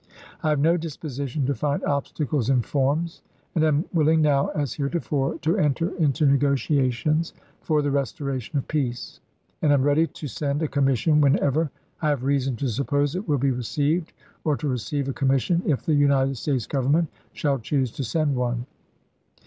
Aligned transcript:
I 0.41 0.49
have 0.49 0.57
no 0.59 0.77
disposition 0.77 1.45
to 1.45 1.53
find 1.53 1.83
obstacles 1.85 2.49
in 2.49 2.63
forms, 2.63 3.21
and 3.53 3.63
am 3.63 3.85
willing 3.93 4.19
now, 4.19 4.47
as 4.47 4.73
heretofore, 4.73 5.37
to 5.43 5.57
enter 5.57 5.89
into 5.95 6.25
negotia 6.25 6.89
tions 6.91 7.33
for 7.61 7.83
the 7.83 7.91
restoration 7.91 8.57
of 8.57 8.67
peace; 8.67 9.19
and 9.61 9.71
am 9.71 9.83
ready 9.83 10.07
to 10.07 10.27
send 10.27 10.63
a 10.63 10.67
commission 10.67 11.21
whenever 11.21 11.69
I 12.01 12.09
have 12.09 12.23
reason 12.23 12.55
to 12.55 12.67
suppose 12.67 13.13
it 13.15 13.27
will 13.27 13.37
be 13.37 13.51
received, 13.51 14.13
or 14.43 14.57
to 14.57 14.67
receive 14.67 15.07
a 15.07 15.13
commission, 15.13 15.61
if 15.67 15.83
the 15.83 15.93
United 15.93 16.35
States 16.37 16.65
Government 16.65 17.07
shall 17.33 17.59
choose 17.59 17.91
to 17.91 18.03
send 18.03 18.35
one. 18.35 18.65